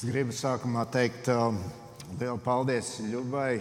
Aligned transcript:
Es 0.00 0.06
gribu 0.08 0.32
sākumā 0.32 0.86
teikt 0.88 1.26
uh, 1.28 1.50
lielu 2.16 2.38
paldies 2.40 2.86
Ļubai 3.04 3.58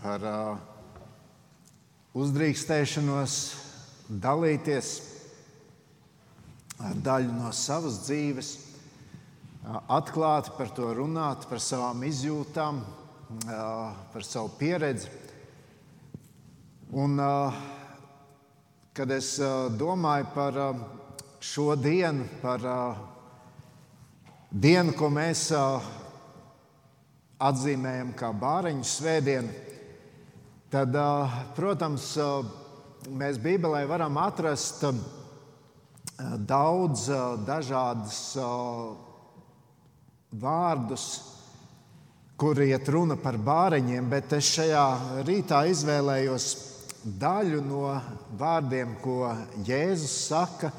par 0.00 0.24
uh, 0.26 0.56
uzdrīkstēšanos 2.18 3.36
dalīties 4.24 4.88
ar 6.82 6.98
daļu 7.06 7.36
no 7.36 7.52
savas 7.54 8.00
dzīves, 8.08 8.50
uh, 8.56 9.78
atklāti 10.00 10.50
par 10.56 10.74
to 10.74 10.90
runāt, 10.98 11.46
par 11.46 11.62
savām 11.62 12.02
izjūtām, 12.10 12.82
uh, 12.82 13.94
par 14.10 14.26
savu 14.26 14.50
pieredzi. 14.58 15.14
Un, 16.90 17.14
uh, 17.22 17.62
kad 18.98 19.14
es 19.14 19.36
uh, 19.38 19.70
domāju 19.70 20.26
par 20.34 20.60
uh, 20.66 20.84
šo 21.38 21.78
dienu, 21.78 22.26
par 22.42 22.66
dienu, 24.50 24.94
ko 24.98 25.08
mēs 25.14 25.48
atzīmējam 27.40 28.12
kā 28.18 28.32
bāriņu 28.34 28.86
svētdienu, 28.86 29.52
tad, 30.72 30.96
protams, 31.56 32.12
mēs 33.10 33.38
Bībelē 33.42 33.84
varam 33.88 34.18
atrast 34.20 34.84
daudz 36.50 37.06
dažādus 37.46 38.18
vārdus, 40.30 41.06
kur 42.40 42.60
iet 42.64 42.88
runa 42.88 43.16
par 43.20 43.38
bāriņiem, 43.38 44.10
bet 44.10 44.34
es 44.36 44.50
šajā 44.56 44.84
rītā 45.28 45.64
izvēlējos 45.70 46.46
daļu 47.20 47.62
no 47.64 47.94
vārdiem, 48.40 48.96
ko 49.00 49.30
Jēzus 49.64 50.16
saka. 50.28 50.72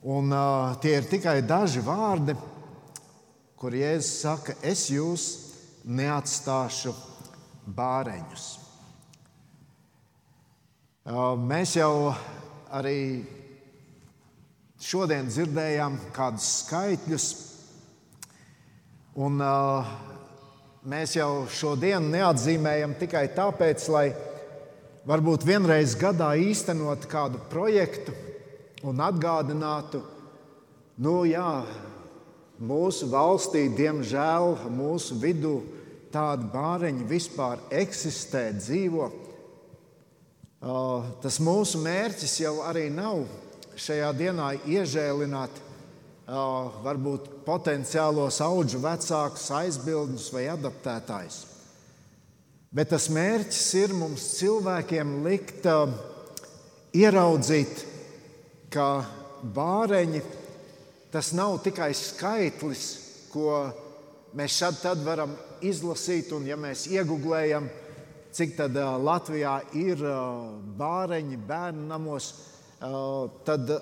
Un, 0.00 0.32
tie 0.80 0.94
ir 0.96 1.08
tikai 1.10 1.42
daži 1.44 1.82
vārdi, 1.84 2.34
kur 3.60 3.74
Jēzus 3.76 4.22
saka, 4.22 4.54
es 4.64 4.86
jūs 4.88 5.24
neatstāšu 5.84 6.94
bāreņus. 7.76 8.46
Mēs 11.44 11.74
jau 11.76 12.14
arī 12.72 12.96
šodien 14.80 15.28
dzirdējām 15.28 15.98
kādus 16.16 16.48
skaitļus, 16.62 17.28
un 19.20 19.44
mēs 20.88 21.18
jau 21.18 21.30
šodien 21.52 22.08
neatzīmējam 22.14 22.96
tikai 23.02 23.26
tāpēc, 23.36 23.86
lai 23.92 24.06
varbūt 25.04 25.44
vienreiz 25.44 25.98
gadā 26.00 26.32
īstenot 26.48 27.04
kādu 27.12 27.44
projektu 27.52 28.16
un 28.88 29.04
atgādinātu, 29.04 30.00
nu 31.04 31.18
jā, 31.28 31.60
Mūsu 32.60 33.06
valstī, 33.08 33.70
diemžēl, 33.72 34.50
mūsu 34.76 35.16
vidū 35.16 35.62
tādi 36.12 36.44
bāreņi 36.52 37.06
vispār 37.08 37.60
eksistē, 37.72 38.50
dzīvo. 38.58 39.06
Tas 41.24 41.38
mūsu 41.40 41.80
mērķis 41.80 42.34
jau 42.42 42.58
arī 42.68 42.90
nav 42.92 43.22
šajā 43.80 44.10
dienā 44.18 44.50
iežēlināt 44.68 45.62
varbūt 46.84 47.30
potenciālos 47.46 48.42
augu 48.44 48.82
vecākus, 48.82 49.46
aizbildņus 49.56 50.26
vai 50.34 50.44
adaptētājus. 50.52 51.38
Bet 52.70 52.92
tas 52.92 53.08
mērķis 53.10 53.70
ir 53.80 53.94
mums 53.96 54.26
cilvēkiem 54.36 55.16
likt 55.24 55.64
ieraudzīt, 56.92 57.86
ka 58.70 58.90
bāreņi 59.56 60.20
Tas 61.10 61.32
nav 61.34 61.56
tikai 61.64 61.90
skaitlis, 61.96 62.84
ko 63.32 63.64
mēs 64.38 64.60
šad 64.60 64.76
tad 64.78 65.00
varam 65.02 65.32
izlasīt, 65.66 66.30
un 66.36 66.46
ja 66.46 66.54
mēs 66.54 66.84
iegūlējam, 66.86 67.66
cik 68.30 68.54
tad 68.60 68.78
Latvijā 68.78 69.56
ir 69.74 70.04
bāreņi 70.78 71.40
bērnu 71.48 71.88
namos, 71.90 72.30
tad 73.42 73.74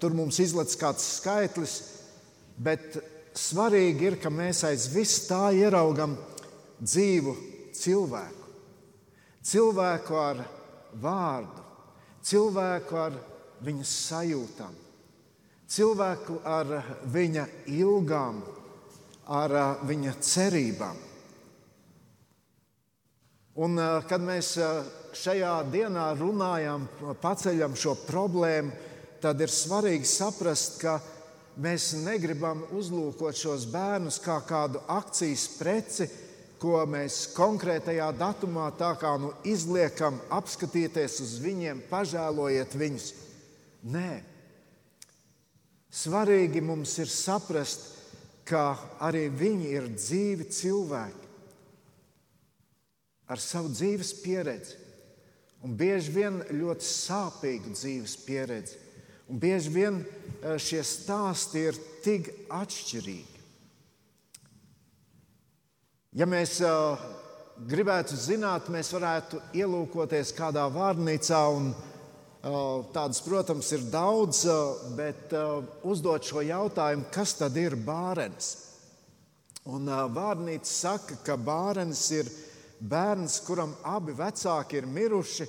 tur 0.00 0.16
mums 0.16 0.40
izlaiž 0.40 0.78
kāds 0.80 1.04
skaitlis. 1.18 1.76
Bet 2.56 2.96
svarīgi 3.36 4.08
ir, 4.08 4.20
ka 4.20 4.32
mēs 4.32 4.64
aiz 4.68 4.88
vis 4.92 5.18
tā 5.28 5.50
ieraugam 5.56 6.16
dzīvu 6.80 7.36
cilvēku. 7.76 8.52
Cilvēku 9.44 10.20
ar 10.20 10.44
vārdu, 11.00 11.64
cilvēku 12.24 13.04
ar 13.04 13.16
viņas 13.64 13.98
sajūtām 14.08 14.79
cilvēku 15.70 16.40
ar 16.44 16.72
viņa 17.12 17.46
ilgām, 17.70 18.40
ar 19.30 19.54
viņa 19.86 20.14
cerībām. 20.24 21.06
Un, 23.60 23.76
kad 24.08 24.22
mēs 24.24 24.54
šajā 25.20 25.54
dienā 25.70 26.10
runājam, 26.18 26.86
paceļam 27.20 27.74
šo 27.76 27.96
problēmu, 28.06 28.72
tad 29.20 29.40
ir 29.42 29.52
svarīgi 29.52 30.08
saprast, 30.08 30.78
ka 30.80 30.96
mēs 31.60 31.92
negribam 32.06 32.62
uzlūkot 32.78 33.36
šos 33.36 33.66
bērnus 33.70 34.20
kā 34.24 34.38
kādu 34.48 34.80
akcijas 34.88 35.44
preci, 35.58 36.08
ko 36.60 36.82
mēs 36.88 37.30
konkrētajā 37.36 38.10
datumā 38.20 38.68
tā 38.78 38.92
kā 39.00 39.14
nu 39.20 39.32
izliekam, 39.48 40.18
apskatīties 40.32 41.20
uz 41.24 41.36
viņiem, 41.40 41.82
pažēlojiet 41.90 42.76
viņus. 42.76 43.06
Nē, 43.90 44.20
Svarīgi 45.90 46.62
mums 46.62 46.92
ir 47.02 47.10
saprast, 47.10 47.88
ka 48.46 48.74
arī 49.02 49.28
viņi 49.30 49.72
ir 49.74 49.88
dzīvi 49.94 50.46
cilvēki 50.50 51.28
ar 53.30 53.42
savu 53.42 53.70
dzīves 53.70 54.12
pieredzi. 54.24 54.78
Un 55.62 55.74
bieži 55.76 56.14
vien 56.14 56.40
ļoti 56.50 56.86
sāpīgu 56.86 57.74
dzīves 57.76 58.16
pieredzi. 58.24 58.78
Un 59.30 59.38
bieži 59.38 59.70
vien 59.70 60.00
eh, 60.02 60.56
šie 60.58 60.80
stāsti 60.86 61.66
ir 61.68 61.78
tik 62.02 62.30
atšķirīgi. 62.50 63.36
Ja 66.18 66.26
mēs 66.26 66.56
uh, 66.66 66.98
gribētu 67.70 68.16
zināt, 68.18 68.66
mēs 68.72 68.88
varētu 68.90 69.38
ielūkoties 69.54 70.32
kādā 70.34 70.64
vārnīcā 70.74 71.42
un 71.54 71.68
Tādas, 72.40 73.20
protams, 73.20 73.68
ir 73.76 73.82
daudz, 73.92 74.46
bet 74.96 75.34
uzdot 75.84 76.24
šo 76.24 76.40
jautājumu, 76.40 77.10
kas 77.12 77.34
tad 77.36 77.56
ir 77.60 77.76
bērns? 77.76 78.54
Un 79.68 79.84
vārnīca 80.14 80.70
saka, 80.70 81.18
ka 81.20 81.36
bērns 81.36 82.06
ir 82.16 82.30
bērns, 82.80 83.42
kuram 83.44 83.74
abi 83.84 84.16
vecāki 84.16 84.80
ir 84.80 84.88
miruši 84.88 85.46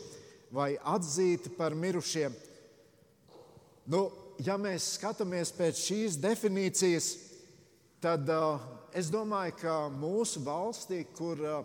vai 0.52 0.74
atzīti 0.84 1.54
par 1.56 1.76
mirušiem. 1.80 2.36
Nu, 3.88 4.10
ja 4.44 4.58
mēs 4.60 4.98
skatāmies 4.98 5.54
pēc 5.56 5.80
šīs 5.80 6.18
definīcijas, 6.22 7.12
tad 8.04 8.28
uh, 8.30 8.60
es 8.94 9.10
domāju, 9.14 9.56
ka 9.62 9.76
mūsu 9.96 10.44
valstī, 10.44 11.06
kur 11.16 11.40
uh, 11.40 11.62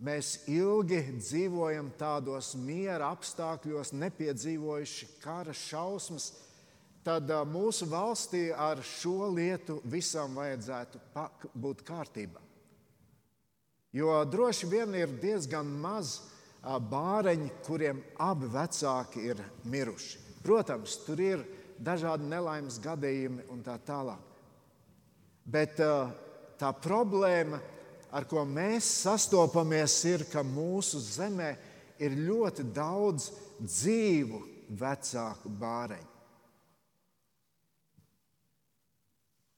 Mēs 0.00 0.46
ilgi 0.48 1.02
dzīvojam 1.18 1.90
tādos 2.00 2.54
miera 2.56 3.10
apstākļos, 3.12 3.92
nepiedzīvojuši 4.00 5.08
kara 5.20 5.52
šausmas. 5.52 6.30
Tad 7.04 7.28
mūsu 7.48 7.88
valstī 7.88 8.46
ar 8.52 8.80
šo 8.84 9.28
lietu 9.34 9.78
visam 9.84 10.36
vajadzētu 10.36 11.00
būt 11.52 11.82
kārtībā. 11.84 12.40
Jo 13.92 14.22
droši 14.24 14.68
vien 14.70 14.94
ir 14.96 15.12
diezgan 15.20 15.68
maz 15.82 16.18
bāreņi, 16.62 17.50
kuriem 17.66 18.00
abi 18.20 18.48
vecāki 18.52 19.24
ir 19.32 19.42
miruši. 19.68 20.20
Protams, 20.44 20.96
tur 21.04 21.20
ir 21.20 21.44
dažādi 21.76 22.28
nelaimes 22.28 22.78
gadījumi 22.80 23.48
un 23.52 23.60
tā 23.64 23.76
tālāk. 23.84 24.24
Bet 25.44 25.76
tā 25.76 26.72
problēma 26.84 27.60
ir 27.60 27.79
ar 28.10 28.26
ko 28.28 28.44
mēs 28.46 28.86
sastopamies, 29.04 29.96
ir, 30.10 30.26
ka 30.30 30.42
mūsu 30.46 31.00
zemē 31.02 31.50
ir 32.02 32.16
ļoti 32.18 32.66
daudz 32.74 33.30
dzīvu 33.60 34.40
vecāku 34.80 35.52
bāreņu. 35.60 36.08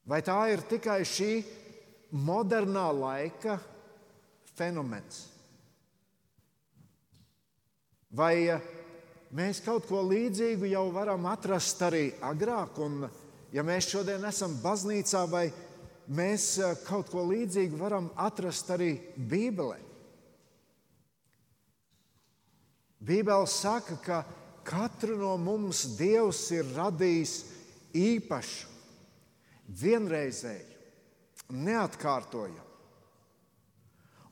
Vai 0.02 0.18
tā 0.26 0.36
ir 0.50 0.64
tikai 0.66 1.02
šī 1.06 1.32
modernā 2.26 2.88
laika 2.90 3.54
fenomens? 4.56 5.28
Vai 8.12 8.34
eh, 8.50 8.64
mēs 9.32 9.62
kaut 9.64 9.86
ko 9.88 10.02
līdzīgu 10.04 10.68
jau 10.72 10.88
varam 10.92 11.30
atrast 11.30 11.80
arī 11.86 12.08
agrāk? 12.20 12.82
Un, 12.82 13.06
ja 13.54 13.62
mēs 13.64 13.88
šodien 13.94 14.26
esam 14.28 14.58
baznīcā 14.60 15.22
vai 15.30 15.46
mēs 16.08 16.56
eh, 16.58 16.74
kaut 16.86 17.10
ko 17.12 17.24
līdzīgu 17.28 17.78
varam 17.78 18.10
atrast 18.16 18.70
arī 18.74 18.94
Bībelē. 19.16 19.78
Bībele 23.02 23.46
saka, 23.50 23.96
ka 23.98 24.18
katru 24.64 25.16
no 25.18 25.36
mums 25.36 25.84
Dievs 25.98 26.44
ir 26.54 26.68
radījis 26.76 27.32
īpašu, 27.98 28.68
vienreizēju, 29.82 30.68
neatkārtojami. 31.50 32.68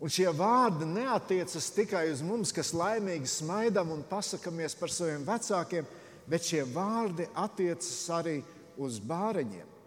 Un 0.01 0.09
šie 0.09 0.31
vārdi 0.33 0.87
neatiecas 0.89 1.67
tikai 1.77 2.07
uz 2.13 2.23
mums, 2.25 2.55
kas 2.57 2.71
laimīgi 2.73 3.29
smaidām 3.29 3.91
un 3.93 4.07
pasakāmies 4.09 4.79
par 4.79 4.89
saviem 4.95 5.27
vecākiem, 5.27 5.85
bet 6.31 6.47
šie 6.47 6.63
vārdi 6.73 7.27
attiecas 7.37 8.07
arī 8.17 8.39
uz 8.81 8.97
bāreņiem. 9.03 9.80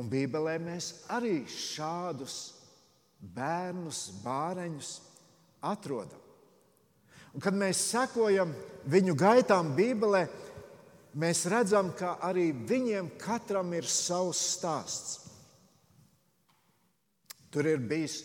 Un 0.00 0.08
Bībelē 0.08 0.56
mēs 0.62 0.92
arī 1.12 1.42
šādus 1.48 2.36
bērnus, 3.20 4.06
bāreņus 4.24 4.92
atrodam. 5.68 6.20
Un, 7.32 7.40
kad 7.40 7.56
mēs 7.56 7.80
sekojam 7.92 8.52
viņu 8.92 9.14
gaitām 9.16 9.72
Bībelē, 9.76 10.26
mēs 11.16 11.44
redzam, 11.52 11.92
ka 11.96 12.16
arī 12.24 12.50
viņiem 12.52 13.12
katram 13.20 13.72
ir 13.76 13.88
savs 13.88 14.40
stāsts. 14.56 15.18
Tur 17.52 17.68
ir 17.68 17.80
bijis 17.84 18.22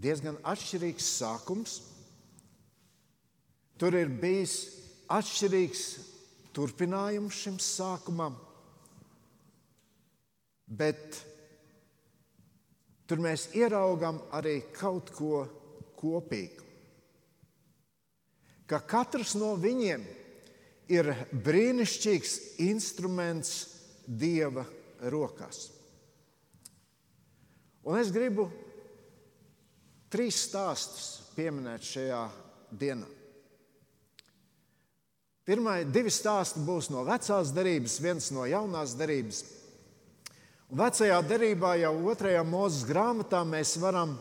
diezgan 0.00 0.38
atšķirīgs 0.44 1.08
sākums, 1.18 1.78
tur 3.76 3.96
ir 3.96 4.08
bijis 4.08 4.56
atšķirīgs 5.12 5.82
turpinājums 6.56 7.42
šim 7.44 7.58
sākumam, 7.60 8.38
bet 10.66 11.20
tur 13.06 13.22
mēs 13.22 13.48
ieraugām 13.54 14.18
arī 14.34 14.58
kaut 14.74 15.12
ko 15.14 15.46
kopīgu. 15.96 16.64
Ka 18.66 18.80
katrs 18.82 19.36
no 19.38 19.54
viņiem 19.62 20.02
ir 20.90 21.12
brīnišķīgs 21.30 22.36
instruments 22.66 23.54
Dieva 24.06 24.62
rokās. 25.10 25.64
Un 27.86 27.98
es 27.98 28.12
gribu 28.14 28.44
trīs 30.10 30.38
stāstus 30.46 31.08
pieminēt 31.34 31.82
šajā 31.86 32.20
dienā. 32.70 33.08
Pirmie 35.46 35.84
divi 35.90 36.10
stāsti 36.10 36.62
būs 36.66 36.88
no 36.90 37.04
vecās 37.06 37.52
derības, 37.54 38.00
viens 38.02 38.32
no 38.34 38.46
jaunās 38.50 38.96
derības. 38.98 39.44
Vecajā 40.66 41.20
derībā, 41.22 41.76
jau 41.78 41.92
otrajā 42.10 42.42
mūzes 42.42 42.82
grāmatā, 42.88 43.44
mēs 43.46 43.76
varam 43.78 44.16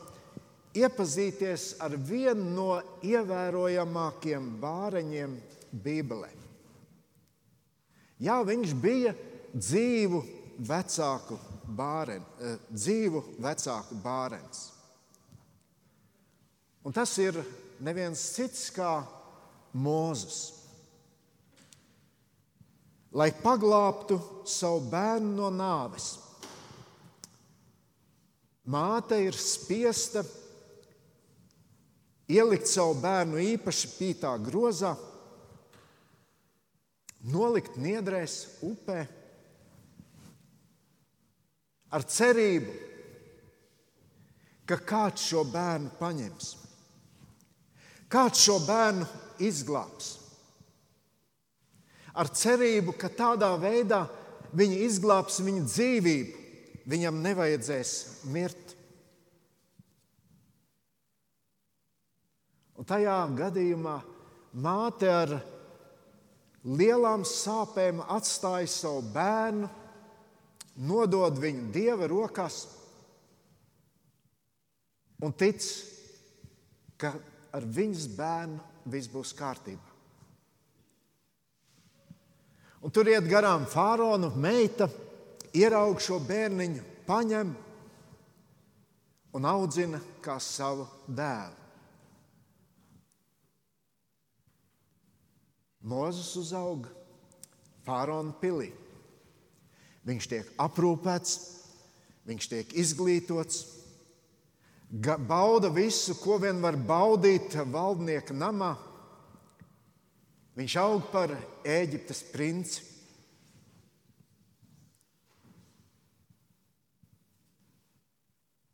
iepazīties 0.77 1.80
ar 1.81 1.95
vienu 1.97 2.45
no 2.53 2.68
ievērojamākajiem 3.01 4.51
bāreņiem 4.62 5.33
Bībelē. 5.74 6.30
Jā, 8.21 8.38
viņš 8.45 8.74
bija 8.77 9.15
dzīvu 9.56 10.21
vecāku 10.69 11.39
bāreni, 11.65 12.25
eh, 12.39 12.57
dzīvu 12.69 13.24
vecāku 13.42 13.97
bārens. 14.03 14.69
Un 16.86 16.94
tas 16.94 17.18
ir 17.18 17.42
neviens 17.81 18.21
cits 18.36 18.69
kā 18.69 19.03
Mozus. 19.74 20.53
Lai 23.12 23.31
paglābtu 23.31 24.19
savu 24.45 24.86
bērnu 24.92 25.33
no 25.36 25.50
nāves, 25.50 26.25
māte 28.65 29.17
ir 29.21 29.35
spiesta 29.38 30.23
ielikt 32.31 32.69
savu 32.69 32.97
bērnu 33.01 33.41
īpaši 33.53 33.91
pītā 34.00 34.31
grozā, 34.41 34.95
nolikt 37.29 37.77
niedrēs, 37.81 38.38
upē 38.65 39.06
ar 41.94 42.06
cerību, 42.09 42.73
ka 44.65 44.77
kāds 44.81 45.27
šo 45.29 45.44
bērnu 45.53 45.91
paņems, 46.00 46.51
kāds 48.09 48.41
šo 48.47 48.57
bērnu 48.65 49.06
izglābs. 49.45 50.15
Ar 52.15 52.31
cerību, 52.31 52.95
ka 52.97 53.11
tādā 53.11 53.51
veidā 53.59 54.06
viņi 54.56 54.81
izglābs 54.88 55.41
viņa 55.44 55.65
dzīvību, 55.68 56.44
viņam 56.89 57.21
nevajadzēs 57.23 57.91
mirt. 58.33 58.75
Un 62.75 62.87
tajā 62.87 63.17
gadījumā 63.37 63.95
māte 64.61 65.09
ar 65.09 65.33
lielām 66.65 67.23
sāpēm 67.27 68.01
atstāja 68.03 68.69
savu 68.71 69.03
bērnu 69.15 69.69
nodod 70.85 71.37
viņu 71.39 71.69
dieva 71.71 72.07
rokās 72.11 72.65
un 75.23 75.31
tic, 75.31 75.63
ka 76.99 77.13
ar 77.55 77.63
viņas 77.63 78.07
bērnu 78.17 78.91
viss 78.91 79.11
būs 79.11 79.31
kārtībā. 79.37 79.93
Un 82.85 82.93
tur 82.93 83.07
iet 83.09 83.25
garām 83.25 83.63
faraona 83.65 84.29
meita, 84.37 84.85
ieraug 85.56 86.02
šo 86.04 86.19
bērniņu, 86.24 86.84
paņem 87.07 87.54
un 89.36 89.48
audzina 89.48 90.00
kā 90.24 90.38
savu 90.40 90.88
dēlu. 91.07 91.63
Mozus 95.86 96.31
uzauga 96.40 96.90
faraona 97.86 98.34
pilī. 98.42 98.72
Viņš 100.06 100.28
tiek 100.30 100.50
aprūpēts, 100.62 101.36
viņš 102.25 102.48
tiek 102.50 102.74
izglītots, 102.81 103.62
bauda 105.28 105.69
visu, 105.74 106.16
ko 106.22 106.40
vien 106.42 106.62
var 106.62 106.78
baudīt 106.78 107.57
valdnieka 107.69 108.34
namā. 108.34 108.75
Viņš 110.56 110.75
aug 110.80 111.10
par 111.12 111.34
Eģiptes 111.68 112.24
princi. 112.31 112.94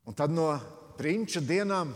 Un 0.05 0.17
tad 0.17 0.33
no 0.33 0.47
prinča 0.97 1.41
dienām 1.45 1.93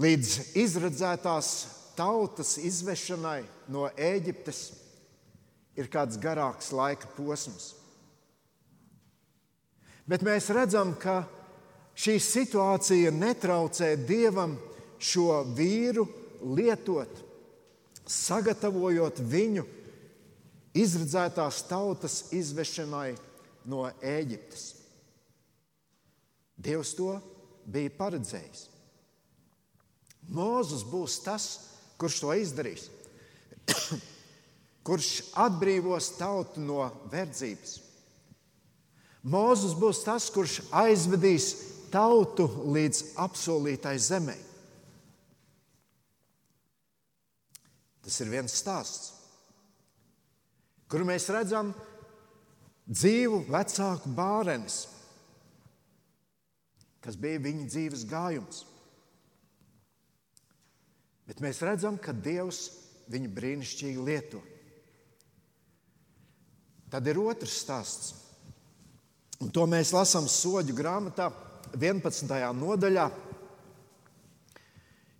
līdz 0.00 0.56
izredzētās 0.60 1.50
tautas 1.96 2.56
izvešanai 2.60 3.42
no 3.72 3.88
Eģiptes 3.96 4.62
ir 5.80 5.88
kāds 5.92 6.18
garāks 6.20 6.70
laika 6.76 7.08
posms. 7.16 7.74
Bet 10.08 10.24
mēs 10.26 10.48
redzam, 10.52 10.94
ka 10.98 11.22
šī 11.94 12.16
situācija 12.22 13.12
netraucē 13.14 13.92
dievam 14.08 14.56
šo 15.00 15.42
vīru 15.56 16.06
lietot, 16.56 17.12
sagatavojot 18.10 19.20
viņu 19.20 19.64
izredzētās 20.76 21.62
tautas 21.68 22.24
izvešanai 22.34 23.14
no 23.70 23.86
Ēģiptes. 24.02 24.79
Dievs 26.60 26.92
to 26.98 27.14
bija 27.64 27.92
paredzējis. 27.96 28.66
Mūzis 30.30 30.84
būs 30.86 31.18
tas, 31.24 31.46
kurš 31.98 32.20
to 32.22 32.34
izdarīs. 32.36 32.88
kurš 34.86 35.08
atbrīvos 35.38 36.12
tautu 36.18 36.62
no 36.62 36.84
verdzības. 37.12 37.78
Mūzis 39.30 39.74
būs 39.76 40.04
tas, 40.06 40.28
kurš 40.32 40.60
aizvedīs 40.72 41.50
tautu 41.92 42.46
līdz 42.72 43.02
apsolītai 43.20 43.96
zemē. 44.00 44.36
Tas 48.00 48.16
ir 48.24 48.30
viens 48.32 48.54
stāsts, 48.56 49.12
kur 50.90 51.04
mēs 51.06 51.28
redzam 51.30 51.74
dzīvu 52.88 53.44
vecāku 53.50 54.10
bārenes, 54.16 54.80
kas 57.04 57.16
bija 57.16 57.40
viņa 57.42 57.66
dzīves 57.68 58.04
gājums. 58.08 58.64
Bet 61.30 61.40
mēs 61.42 61.62
redzam, 61.62 61.96
ka 61.96 62.12
Dievs 62.12 62.68
viņu 63.10 63.30
brīnišķīgi 63.34 64.06
lieto. 64.06 64.40
Tad 66.90 67.06
ir 67.06 67.20
otrs 67.22 67.60
stāsts. 67.62 68.14
Un 69.40 69.52
to 69.54 69.64
mēs 69.70 69.92
lasām 69.94 70.26
soļu 70.28 70.74
grāmatā, 70.76 71.30
11. 71.78 72.32
nodaļā. 72.58 73.06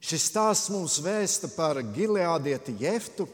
Šis 0.01 0.27
stāsts 0.33 0.73
mums 0.73 0.99
vēsta 1.05 1.49
par 1.55 1.79
Gileādieti 1.95 2.75
Jeftu. 2.81 3.29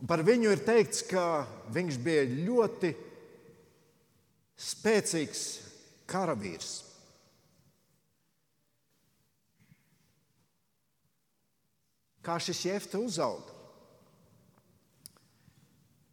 Un 0.00 0.08
par 0.10 0.24
viņu 0.26 0.50
ir 0.54 0.64
teikts, 0.66 1.04
ka 1.06 1.44
viņš 1.74 1.98
bija 2.02 2.24
ļoti 2.30 2.94
spēcīgs 4.58 5.44
karavīrs. 6.12 6.74
Kā 12.22 12.36
šis 12.38 12.60
Jefta 12.68 13.00
uzauga? 13.02 13.50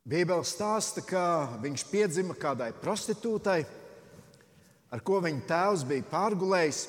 Bībele 0.10 0.42
stāsta, 0.48 1.04
ka 1.06 1.60
viņš 1.62 1.84
piedzima 1.92 2.34
kādai 2.34 2.72
prostitūtai, 2.74 3.60
ar 4.90 5.04
ko 5.06 5.20
viņa 5.22 5.44
tēvs 5.52 5.84
bija 5.86 6.08
pārgulējis. 6.10 6.80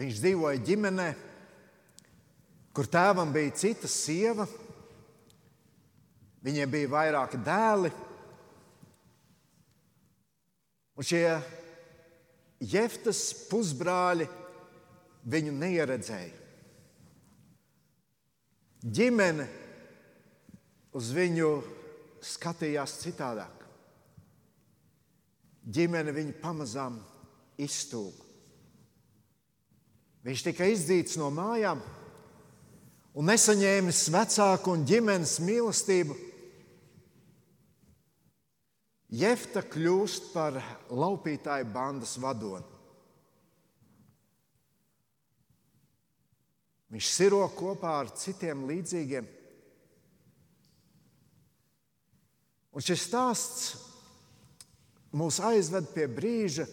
Viņš 0.00 0.18
dzīvoja 0.24 0.64
ģimenē, 0.66 1.06
kur 2.74 2.90
tēvam 2.90 3.30
bija 3.32 3.54
cita 3.62 3.88
sieva, 3.88 4.48
viņiem 6.42 6.74
bija 6.74 6.90
vairāki 6.96 7.38
dēli. 7.46 7.94
Un 10.96 11.04
šie 11.04 11.24
Jeftas 12.64 13.20
pusbrāļi 13.50 14.26
viņu 15.28 15.52
neieredzēja 15.52 16.46
ģimene 18.86 19.46
uz 20.96 21.10
viņu 21.14 21.50
skatījās 22.24 22.98
citādāk. 23.02 23.64
Ģimene 25.66 26.14
viņu 26.14 26.36
pamazām 26.42 27.00
izstūma. 27.58 28.24
Viņš 30.26 30.42
tika 30.42 30.66
izdzīts 30.70 31.18
no 31.20 31.28
mājām 31.30 31.82
un 33.16 33.28
nesaņēmis 33.30 34.06
vecāku 34.14 34.74
un 34.74 34.86
ģimenes 34.86 35.36
mīlestību. 35.42 36.16
Jefta 39.06 39.62
kļūst 39.62 40.32
par 40.32 40.58
laupītāju 40.90 41.68
bandas 41.70 42.16
vadoni. 42.18 42.66
Viņš 46.90 47.08
siro 47.10 47.42
kopā 47.54 47.92
ar 48.00 48.10
citiem 48.14 48.64
līdzīgiem. 48.66 49.26
Un 52.76 52.84
šis 52.84 53.06
stāsts 53.08 53.68
mūs 55.16 55.38
aizved 55.40 55.88
pie 55.94 56.06
brīža, 56.12 56.66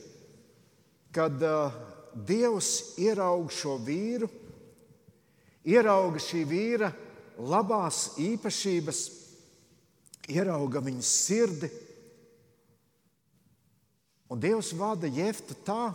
kad 1.14 1.38
uh, 1.48 1.76
Dievs 2.14 2.98
ieraudzīja 3.02 3.58
šo 3.58 3.78
vīru, 3.82 4.28
ierauga 5.66 6.22
šī 6.22 6.44
vīra 6.46 6.92
labās 7.42 8.14
īpašības, 8.22 9.00
ierauga 10.30 10.84
viņa 10.84 11.08
sirdi. 11.08 11.72
Un 14.34 14.40
Dievs 14.42 14.72
vada 14.74 15.06
Jeftu 15.06 15.54
tā, 15.62 15.92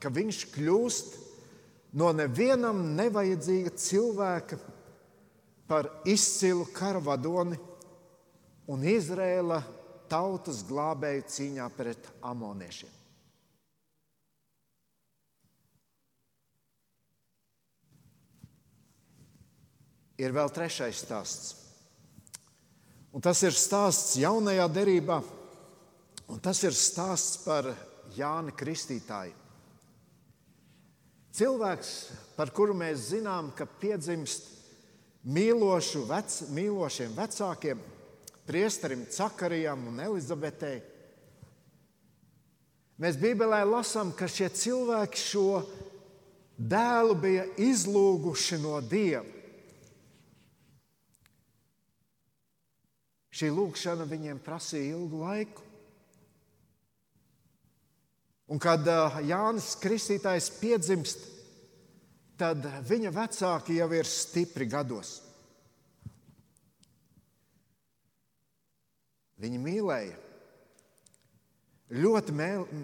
ka 0.00 0.08
viņš 0.08 0.36
kļūst 0.54 1.16
no 2.00 2.08
nevienam 2.16 2.78
nevajadzīga 2.96 3.74
cilvēka 3.76 4.56
par 5.68 5.90
izcilu 6.08 6.64
karavadoni 6.72 7.58
un 8.72 8.86
Izrēla 8.88 9.58
tautas 10.08 10.62
glābēju 10.64 11.26
cīņā 11.34 11.66
pret 11.76 12.08
amoniešiem. 12.24 12.88
Ir 20.22 20.32
vēl 20.32 20.48
trešais 20.54 21.04
stāsts. 21.04 21.54
Un 23.12 23.20
tas 23.20 23.36
ir 23.44 23.52
stāsts 23.52 24.16
jaunajā 24.16 24.64
derībā, 24.72 25.20
un 26.28 26.42
tas 26.42 26.60
ir 26.62 26.74
stāsts 26.76 27.40
par 27.44 27.70
Jāni 28.16 28.54
Kristītāju. 28.54 29.34
Cilvēks, 31.32 31.90
par 32.36 32.52
kuru 32.52 32.74
mēs 32.76 33.08
zinām, 33.14 33.54
ka 33.56 33.64
piedzimst 33.64 34.50
mīlošu, 35.24 36.04
vec, 36.10 36.42
mīlošiem 36.52 37.14
vecākiem, 37.16 37.80
priesterim 38.46 39.06
Cakarijam 39.08 39.86
un 39.88 40.02
Elizabetei. 40.04 40.82
Mēs 43.00 43.16
Bībelē 43.16 43.62
lasām, 43.64 44.12
ka 44.12 44.28
šie 44.28 44.50
cilvēki 44.52 45.22
šo 45.22 45.46
dēlu 46.58 47.16
bija 47.18 47.46
izlūguši 47.64 48.60
no 48.62 48.76
Dieva. 48.84 49.24
Šī 53.32 53.48
lūkšana 53.48 54.04
viņiem 54.04 54.42
prasīja 54.44 54.92
ilgu 54.92 55.22
laiku. 55.24 55.64
Un 58.52 58.60
kad 58.60 58.84
Jānis 59.24 59.70
Kristītājs 59.80 60.50
piedzimst, 60.60 61.22
tad 62.36 62.66
viņa 62.84 63.12
vecāki 63.14 63.78
jau 63.78 63.86
ir 63.96 64.08
stipri 64.08 64.66
gados. 64.68 65.20
Viņi 69.40 69.58
mīlēja, 69.58 70.18
ļoti 71.96 72.34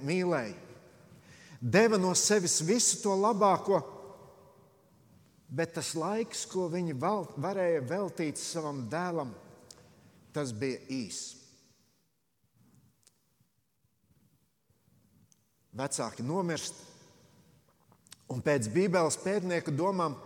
mīlēja, 0.08 0.56
deva 1.60 2.00
no 2.00 2.14
sevis 2.18 2.58
visu 2.64 3.02
to 3.04 3.12
labāko, 3.20 3.82
bet 5.52 5.76
tas 5.76 5.92
laiks, 5.94 6.46
ko 6.48 6.66
viņi 6.72 6.96
varēja 6.98 7.84
veltīt 7.92 8.40
savam 8.40 8.87
dēlam, 8.90 9.37
tas 10.32 10.50
bija 10.56 10.80
īss. 10.96 11.38
Vecāki 15.78 16.26
nomirst. 16.26 16.75
Un 18.28 18.42
pēc 18.44 18.68
Bībeles 18.73 19.16
pētnieku 19.23 19.73
domām 19.73 20.16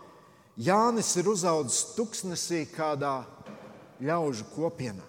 Jānis 0.59 1.15
ir 1.21 1.31
uzaugusi 1.33 1.95
tuksnesī 1.97 2.65
kādā 2.73 3.23
ļaužu 4.03 4.49
kopienā. 4.53 5.05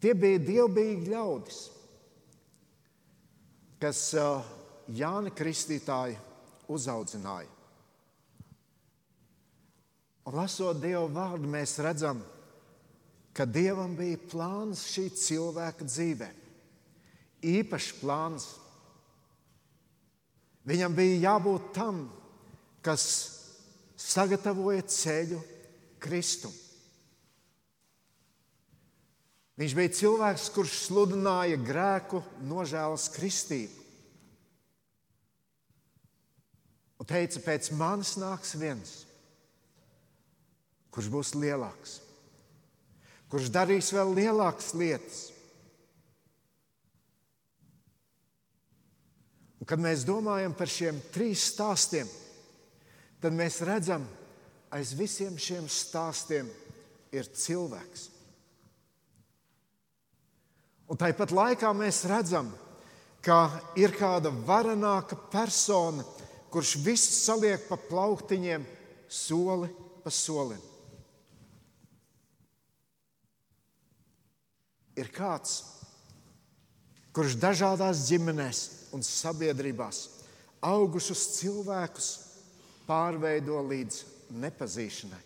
Tie 0.00 0.12
bija 0.16 0.40
dievbijīgi 0.42 1.12
ļaudis, 1.12 1.60
kas 3.82 4.00
Jāni 4.96 5.32
Kristītāju 5.34 6.18
uzaudzināja. 6.72 7.52
Un 10.26 10.34
lasot 10.34 10.80
Dieva 10.82 11.06
vārdu, 11.06 11.46
mēs 11.50 11.76
redzam, 11.84 12.18
ka 13.36 13.46
Dievam 13.46 13.94
bija 13.98 14.18
plāns 14.32 14.82
šī 14.90 15.06
cilvēka 15.14 15.86
dzīvēm 15.86 16.45
īpašs 17.44 17.96
plāns. 18.00 18.46
Viņam 20.66 20.94
bija 20.96 21.18
jābūt 21.30 21.72
tam, 21.76 22.06
kas 22.82 23.04
sagatavoja 23.96 24.84
ceļu 24.90 25.40
Kristum. 26.02 26.54
Viņš 29.56 29.72
bija 29.72 29.92
cilvēks, 29.96 30.50
kurš 30.52 30.74
sludināja 30.84 31.56
grēku, 31.56 32.20
nožēlas 32.44 33.08
kristību. 33.14 33.84
Un 37.00 37.08
teica, 37.08 37.40
pēc 37.44 37.70
manis 37.76 38.16
nāks 38.20 38.52
viens, 38.60 38.92
kurš 40.92 41.08
būs 41.12 41.32
lielāks, 41.36 42.00
kurš 43.32 43.48
darīs 43.52 43.92
vēl 43.94 44.12
lielākas 44.16 44.74
lietas. 44.76 45.22
Un, 49.56 49.68
kad 49.68 49.80
mēs 49.80 50.04
domājam 50.04 50.52
par 50.56 50.68
šiem 50.68 50.98
trīs 51.14 51.46
stāstiem, 51.52 52.08
tad 53.22 53.36
mēs 53.36 53.62
redzam, 53.64 54.04
aiz 54.74 54.92
visiem 54.98 55.38
šiem 55.40 55.68
stāstiem 55.70 56.50
ir 57.14 57.30
cilvēks. 57.32 58.10
Un 60.86 61.00
tāpat 61.00 61.32
laikā 61.34 61.72
mēs 61.74 62.04
redzam, 62.06 62.52
ka 63.24 63.48
ir 63.74 63.94
kāda 63.96 64.30
varenāka 64.46 65.18
persona, 65.32 66.04
kurš 66.52 66.76
visu 66.84 67.10
saliek 67.10 67.64
pa 67.66 67.78
plauktiņiem, 67.88 68.62
soli 69.10 69.70
pa 70.04 70.12
solim. 70.14 70.60
Ir 74.96 75.10
kāds, 75.12 75.58
kurš 77.12 77.34
dažādās 77.42 78.06
ģimenēs 78.06 78.62
un 78.96 79.04
sabiedrībās 79.04 80.06
augušus 80.64 81.26
cilvēkus 81.36 82.08
pārveido 82.86 83.60
līdz 83.66 84.02
nepazīšanai. 84.42 85.22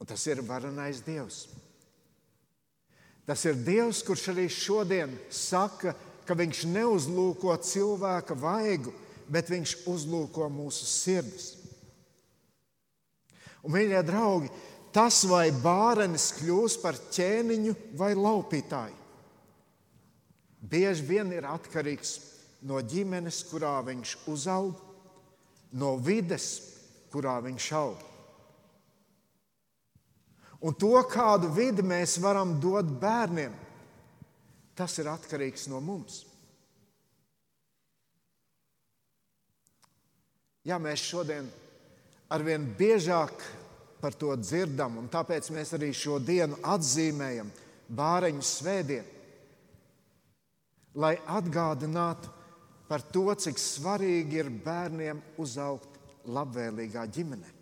Un 0.00 0.08
tas 0.08 0.26
ir 0.28 0.42
varenais 0.44 1.00
Dievs. 1.04 1.46
Tas 3.26 3.42
ir 3.48 3.56
Dievs, 3.66 4.02
kurš 4.06 4.28
arī 4.34 4.46
šodien 4.52 5.14
saka, 5.32 5.94
ka 6.26 6.34
Viņš 6.34 6.64
neuzlūko 6.70 7.54
cilvēka 7.62 8.36
vaigu, 8.38 8.92
bet 9.30 9.50
Viņš 9.50 9.76
uzlūko 9.90 10.48
mūsu 10.52 10.86
sirdis. 10.86 11.52
Un, 13.62 13.74
mīļie 13.74 14.02
draugi, 14.06 14.50
tas 14.94 15.24
vai 15.26 15.48
bārenis 15.50 16.32
kļūs 16.38 16.78
par 16.82 16.98
ķēniņu 17.14 17.74
vai 17.98 18.12
laupītāju 18.14 19.05
bieži 20.70 21.04
vien 21.06 21.32
ir 21.34 21.46
atkarīgs 21.48 22.16
no 22.66 22.80
ģimenes, 22.82 23.42
kurā 23.50 23.78
viņš 23.86 24.16
uzaug, 24.32 24.78
no 25.76 25.96
vides, 26.02 26.48
kurā 27.12 27.38
viņš 27.44 27.66
aug. 27.78 28.04
Un 30.66 30.74
to, 30.74 30.94
kādu 31.10 31.50
vidi 31.52 31.84
mēs 31.84 32.16
varam 32.22 32.56
dot 32.60 32.88
bērniem, 33.00 33.52
tas 34.76 34.96
ir 34.98 35.10
atkarīgs 35.12 35.68
no 35.70 35.82
mums. 35.84 36.24
Ja 40.66 40.80
mēs 40.82 41.04
šodien 41.06 41.46
arvien 42.32 42.64
biežāk 42.78 43.44
par 44.00 44.16
to 44.18 44.32
dzirdam, 44.40 44.96
un 44.98 45.06
tāpēc 45.12 45.52
mēs 45.54 45.76
arī 45.76 45.92
šo 45.94 46.18
dienu 46.18 46.58
atzīmējam 46.66 47.52
Bāreņu 47.86 48.42
svētdienu, 48.42 49.15
lai 50.96 51.16
atgādinātu 51.28 52.32
par 52.88 53.02
to, 53.12 53.28
cik 53.34 53.58
svarīgi 53.60 54.40
ir 54.40 54.50
bērniem 54.64 55.20
uzaugt 55.42 55.98
labvēlīgā 56.30 57.04
ģimenē. 57.12 57.52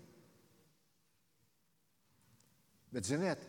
Bet, 2.94 3.08
ziniet, 3.08 3.40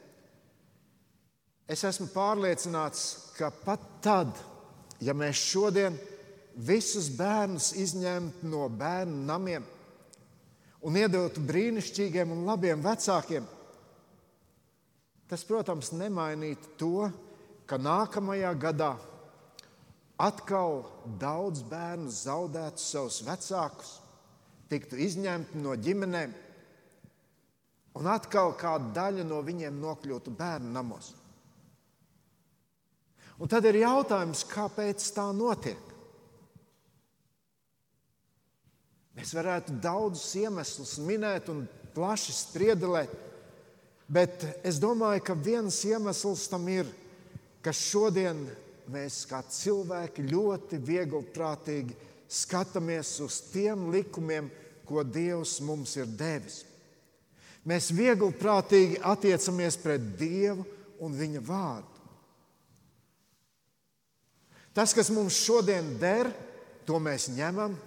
es 1.70 1.84
esmu 1.86 2.08
pārliecināts, 2.14 3.34
ka 3.38 3.52
pat 3.54 3.84
tad, 4.02 4.32
ja 5.04 5.14
mēs 5.14 5.38
šodien 5.52 5.98
visus 6.56 7.12
bērnus 7.14 7.74
izņemtu 7.78 8.48
no 8.50 8.66
bērnu 8.72 9.26
namiem 9.28 9.66
un 10.86 10.98
iedotu 10.98 11.44
brīnišķīgiem 11.46 12.32
un 12.32 12.46
labiem 12.48 12.82
vecākiem, 12.82 13.46
tas, 15.30 15.44
protams, 15.46 15.92
nemainītu 15.98 16.74
to, 16.80 17.10
ka 17.66 17.78
nākamajā 17.82 18.52
gadā 18.62 18.94
atkal 20.22 20.84
daudz 21.20 21.64
bērnu 21.68 22.12
zaudētu 22.12 22.82
savus 22.82 23.22
vecākus, 23.26 23.98
tiktu 24.72 25.00
izņemti 25.06 25.60
no 25.62 25.76
ģimenēm 25.76 26.34
un 27.96 28.10
atkal 28.12 28.56
kāda 28.60 28.92
daļa 28.96 29.26
no 29.28 29.42
viņiem 29.46 29.78
nokļūtu 29.80 30.34
bērnu 30.36 30.72
namos. 30.76 31.14
Un 33.36 33.52
tad 33.52 33.68
ir 33.68 33.82
jautājums, 33.82 34.46
kāpēc 34.48 35.04
tā 35.16 35.28
notiek? 35.36 35.80
Mēs 39.16 39.32
varētu 39.36 39.76
daudzus 39.84 40.36
iemeslus 40.40 40.98
minēt 41.04 41.48
un 41.52 41.64
plaši 41.96 42.36
spriedelēt, 42.36 43.12
bet 44.12 44.44
es 44.64 44.80
domāju, 44.84 45.24
ka 45.24 45.36
viens 45.40 45.78
iemesls 45.88 46.48
tam 46.52 46.68
ir, 46.72 46.88
ka 47.64 47.72
šodien 47.76 48.44
mēs 48.92 49.24
kā 49.30 49.42
cilvēki 49.50 50.28
ļoti 50.30 50.80
viegli 50.82 51.24
prātīgi 51.36 51.96
skatāmies 52.32 53.16
uz 53.26 53.40
tiem 53.52 53.90
likumiem, 53.94 54.50
ko 54.86 55.04
Dievs 55.04 55.58
mums 55.66 55.96
ir 55.98 56.10
devis. 56.10 56.64
Mēs 57.66 57.90
viegli 57.96 58.30
prātīgi 58.38 59.02
attiecamies 59.02 59.78
pret 59.82 60.04
Dievu 60.20 60.66
un 61.02 61.16
Viņa 61.18 61.42
vārdu. 61.46 61.96
Tas, 64.76 64.92
kas 64.94 65.10
mums 65.10 65.38
šodien 65.40 65.96
der, 66.02 66.30
to 66.86 67.00
mēs 67.00 67.30
ņemam. 67.32 67.78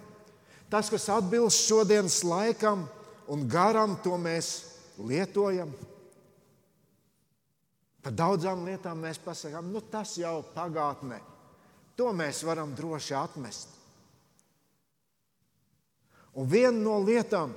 Tas, 0.69 0.89
kas 0.89 1.07
atbilst 1.13 1.67
šodienas 1.69 2.23
laikam 2.25 2.87
un 3.29 3.45
garam, 3.49 3.95
to 4.03 4.17
mēs 4.17 4.49
lietojam. 4.97 5.69
Par 8.03 8.15
daudzām 8.15 8.63
lietām 8.67 9.01
mēs 9.03 9.19
pasakām, 9.19 9.73
nu, 9.73 9.81
tas 9.81 10.15
jau 10.19 10.39
ir 10.39 10.51
pagātnē. 10.53 11.19
To 11.99 12.13
mēs 12.15 12.45
varam 12.47 12.71
droši 12.75 13.15
atmest. 13.19 13.75
Un 16.39 16.47
viena 16.47 16.77
no 16.77 16.99
lietām, 17.03 17.51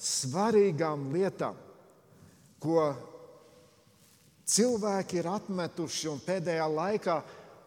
svarīgām 0.00 1.12
lietām, 1.14 1.54
ko 2.58 2.88
cilvēki 4.50 5.20
ir 5.20 5.28
atmetuši 5.30 6.10
un 6.10 6.22
pēdējā 6.24 6.66
laikā 6.74 7.16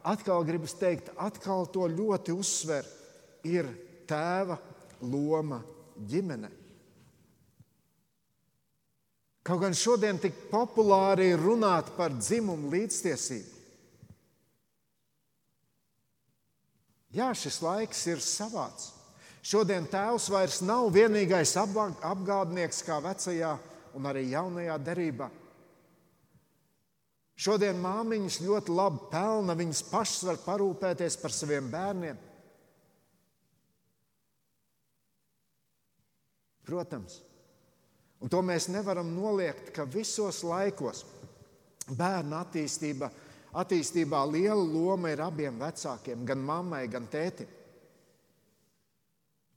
atkal 0.07 0.43
gribas 0.47 0.75
teikt, 0.75 1.13
atkal 1.15 1.67
to 1.71 1.87
ļoti 1.87 2.35
uzsver, 2.35 2.85
ir 3.47 3.69
tēva 4.09 4.57
loma 5.01 5.61
ģimene. 6.09 6.49
Kaut 9.47 9.62
gan 9.63 9.75
šodien 9.77 10.17
tik 10.19 10.49
populāri 10.51 11.29
ir 11.31 11.39
runāt 11.39 11.93
par 11.95 12.12
dzimumu 12.12 12.67
līdztiesību. 12.73 13.53
Jā, 17.15 17.31
šis 17.31 17.62
laiks 17.63 18.01
ir 18.12 18.19
savāds. 18.19 18.91
Šodien 19.47 19.88
tēvs 19.88 20.27
vairs 20.33 20.60
nav 20.67 20.89
vienīgais 20.91 21.55
apgādnieks 21.55 22.81
kā 22.83 22.97
vecajā 23.05 23.53
un 23.95 24.10
arī 24.12 24.25
jaunajā 24.33 24.75
derībā. 24.83 25.29
Šodien 27.38 27.79
māmiņas 27.79 28.41
ļoti 28.43 28.75
labi 28.75 29.07
pelna, 29.13 29.55
viņas 29.55 29.83
pašas 29.88 30.25
var 30.27 30.41
parūpēties 30.43 31.17
par 31.21 31.31
saviem 31.31 31.69
bērniem. 31.71 32.19
Protams, 36.67 37.21
un 38.27 38.31
to 38.35 38.41
mēs 38.43 38.65
nevaram 38.67 39.07
noliegt, 39.15 39.69
ka 39.71 39.85
visos 39.87 40.41
laikos 40.43 41.05
bērna 41.95 42.41
attīstība, 42.43 43.07
attīstībā 43.55 44.19
liela 44.27 44.59
loma 44.59 45.13
ir 45.13 45.21
abiem 45.23 45.55
vecākiem, 45.61 46.25
gan 46.27 46.41
mammai, 46.43 46.81
gan 46.91 47.05
tētim. 47.07 47.47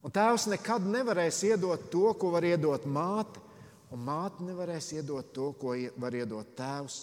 Un 0.06 0.14
tēvs 0.14 0.46
nekad 0.52 0.86
nevarēs 0.86 1.40
iedot 1.48 1.88
to, 1.90 2.12
ko 2.14 2.30
var 2.30 2.46
iedot 2.46 2.86
māte, 2.86 3.42
un 3.90 4.04
māte 4.06 4.46
nevarēs 4.46 4.92
iedot 5.00 5.32
to, 5.34 5.48
ko 5.58 5.74
var 5.98 6.14
iedot 6.14 6.52
tēvs. 6.54 7.00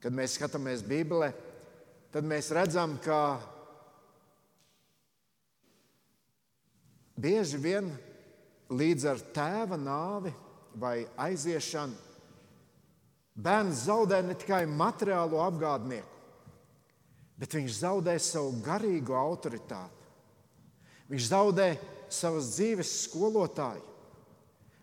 Kad 0.00 0.16
mēs 0.16 0.38
skatāmies 0.40 0.80
Bībelē, 0.88 1.28
tad 2.16 2.24
mēs 2.24 2.48
redzam, 2.56 2.96
ka 3.04 3.20
bieži 7.16 7.60
vien 7.60 7.88
līdz 8.70 9.08
ar 9.10 9.22
tēva 9.34 9.78
nāvi 9.80 10.32
vai 10.76 11.06
aiziešanu 11.16 12.06
bērns 13.36 13.84
zaudē 13.86 14.22
ne 14.24 14.34
tikai 14.38 14.64
materiālo 14.66 15.42
apgādnieku, 15.44 16.14
bet 17.36 17.56
viņš 17.58 17.82
zaudē 17.82 18.16
savu 18.20 18.54
garīgo 18.64 19.16
autoritāti. 19.18 19.92
Viņš 21.06 21.28
zaudē 21.28 21.68
savas 22.10 22.54
dzīves 22.56 22.94
skolotāju, 23.04 23.84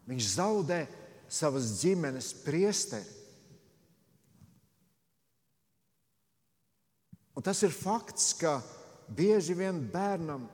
viņš 0.08 0.30
zaudē 0.38 0.84
savas 1.28 1.74
ģimenes 1.82 2.30
priesteri. 2.46 3.22
Un 7.34 7.42
tas 7.42 7.58
ir 7.66 7.74
fakts, 7.74 8.30
ka 8.38 8.60
bieži 9.10 9.56
vien 9.58 9.80
bērnam 9.92 10.46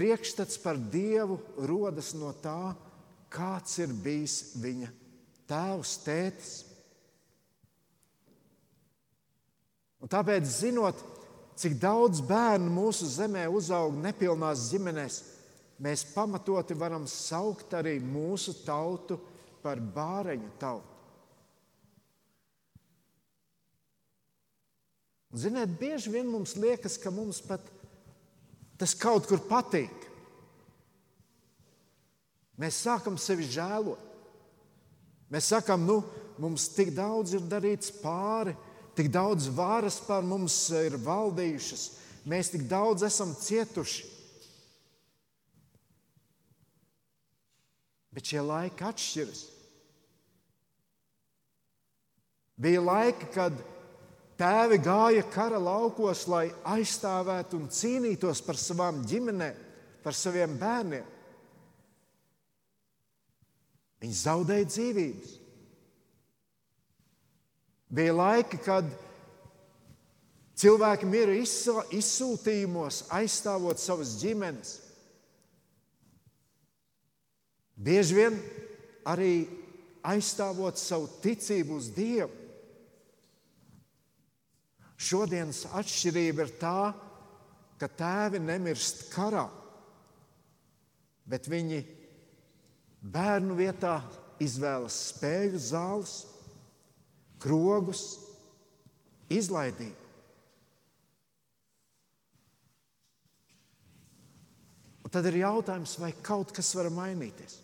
priekšstats 0.00 0.56
par 0.62 0.78
Dievu 0.80 1.36
rodas 1.68 2.14
no 2.16 2.32
tā, 2.40 2.72
kāds 3.28 3.76
ir 3.82 3.92
bijis 3.92 4.54
viņa 4.56 4.88
tēvs, 5.50 5.96
tētis. 6.06 6.52
Un 10.00 10.08
tāpēc, 10.08 10.46
zinot, 10.48 11.02
cik 11.60 11.74
daudz 11.82 12.22
bērnu 12.24 12.70
mūsu 12.72 13.04
zemē 13.12 13.44
uzaug 13.52 13.98
nepilnās 14.00 14.70
ģimenēs, 14.72 15.18
mēs 15.84 16.06
pamatoti 16.14 16.76
varam 16.80 17.04
saukt 17.04 17.76
arī 17.76 17.98
mūsu 18.00 18.54
tautu 18.64 19.18
par 19.60 19.82
bāreņu 19.84 20.48
tautu. 20.62 20.86
Ziniet, 25.36 25.76
bieži 25.78 26.10
vien 26.10 26.26
mums 26.26 26.56
liekas, 26.58 26.96
ka 26.98 27.12
mums 27.14 27.38
pat 27.44 27.68
tas 28.80 28.94
kaut 28.96 29.28
kur 29.28 29.42
patīk. 29.44 29.92
Mēs 32.60 32.80
sākam 32.84 33.18
sevi 33.20 33.44
žēlot. 33.48 34.08
Mēs 35.30 35.52
sakām, 35.52 35.84
nu, 35.86 36.00
mums 36.42 36.66
tik 36.74 36.90
daudz 36.96 37.36
ir 37.36 37.44
darīts 37.46 37.92
pāri, 38.02 38.56
tik 38.98 39.12
daudz 39.14 39.46
varas 39.54 40.00
pār 40.02 40.24
mums 40.26 40.56
ir 40.74 40.96
valdījušas, 41.04 41.84
mēs 42.28 42.50
tik 42.50 42.64
daudz 42.68 43.04
esam 43.06 43.36
cietuši. 43.38 44.08
Bet 48.10 48.26
šie 48.26 48.42
laiki 48.42 48.84
atšķiras. 48.88 49.44
Bija 52.60 52.82
laiki, 52.82 53.28
kad 53.32 53.54
tēvi 54.40 54.80
gāja 54.82 55.26
kara 55.32 55.60
laukos, 55.60 56.24
lai 56.32 56.46
aizstāvētu 56.72 57.60
un 57.60 57.68
cīnītos 57.68 58.40
par 58.46 58.58
savām 58.58 59.02
ģimenēm, 59.06 59.60
par 60.02 60.16
saviem 60.16 60.56
bērniem. 60.58 61.04
Viņi 64.00 64.16
zaudēja 64.16 64.72
dzīvības. 64.72 65.36
Bija 67.90 68.16
laiki, 68.16 68.58
kad 68.64 68.88
Cilvēki 70.60 71.08
mira 71.08 71.32
izsūtījumos, 71.96 73.06
aizstāvot 73.16 73.80
savas 73.80 74.16
ģimenes. 74.20 74.74
Bieži 77.80 78.18
vien 78.18 78.36
arī 79.08 79.46
aizstāvot 80.04 80.76
savu 80.76 81.08
ticību 81.24 81.78
uz 81.80 81.88
Dievu. 81.96 82.39
Šodienas 85.00 85.64
atšķirība 85.72 86.44
ir 86.44 86.50
tā, 86.60 86.90
ka 87.80 87.88
tēvi 87.88 88.42
nemirst 88.44 89.06
karā, 89.14 89.46
bet 91.24 91.48
viņi 91.48 91.80
bērnu 93.00 93.56
vietā 93.56 93.94
izvēlas 94.44 94.98
spēļu 95.14 95.60
zāles, 95.64 96.12
krogus, 97.40 98.04
izlaidību. 99.32 99.96
Un 105.00 105.14
tad 105.14 105.26
ir 105.26 105.40
jautājums, 105.40 105.96
vai 105.98 106.12
kaut 106.22 106.52
kas 106.54 106.74
var 106.76 106.90
mainīties. 106.92 107.56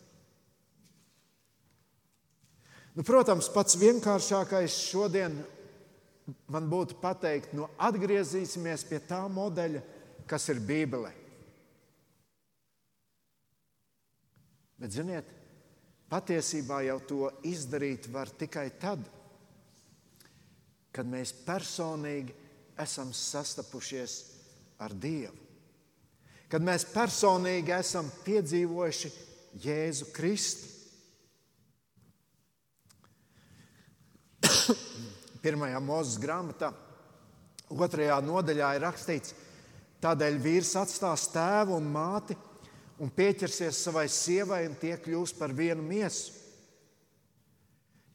Nu, 2.97 3.05
protams, 3.05 3.51
pats 3.53 3.77
vienkāršākais 3.77 4.81
šodien 4.89 5.37
man 6.51 6.67
būtu 6.71 6.99
pateikt, 7.03 7.55
nu, 7.55 7.69
atgriezīsimies 7.79 8.85
pie 8.89 9.01
tā 9.07 9.23
modeļa, 9.31 9.83
kas 10.27 10.49
ir 10.51 10.63
Bībelē. 10.67 11.13
Bet, 14.77 14.93
ziniet, 14.93 15.29
patiesībā 16.13 16.83
jau 16.85 16.99
to 17.09 17.31
izdarīt 17.49 18.11
var 18.13 18.29
tikai 18.29 18.69
tad, 18.81 19.01
kad 20.93 21.09
mēs 21.09 21.33
personīgi 21.47 22.35
esam 22.81 23.13
sastapušies 23.17 24.19
ar 24.85 24.93
Dievu. 24.93 25.35
Kad 26.47 26.63
mēs 26.63 26.85
personīgi 26.93 27.73
esam 27.75 28.09
piedzīvojuši 28.25 29.11
Jēzu 29.65 30.13
Kristu. 30.15 30.76
Pirmajā 35.47 35.79
mūzes 35.79 36.17
grāmatā, 36.19 36.73
otrajā 37.71 38.17
nodaļā 38.25 38.73
ir 38.75 38.83
rakstīts, 38.83 39.35
tādēļ 40.03 40.41
vīrs 40.43 40.73
atstās 40.81 41.29
tēvu 41.31 41.77
un 41.79 41.87
māti 41.93 42.35
un 42.99 43.13
pieķersies 43.15 43.85
savai 43.87 44.09
sievai, 44.11 44.65
un 44.67 44.75
tie 44.81 44.97
kļūs 44.99 45.37
par 45.39 45.55
vienu 45.55 45.85
miesu. 45.87 46.35